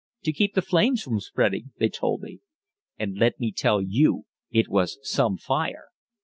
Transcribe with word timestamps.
"'To 0.23 0.33
keep 0.33 0.55
the 0.55 0.63
flames 0.63 1.03
from 1.03 1.19
spreading,' 1.19 1.73
they 1.77 1.87
told 1.87 2.23
me. 2.23 2.39
"And 2.97 3.17
let 3.19 3.39
me 3.39 3.51
tell 3.51 3.79
you, 3.83 4.23
it 4.49 4.67
was 4.67 4.97
some 5.03 5.37
fire. 5.37 5.89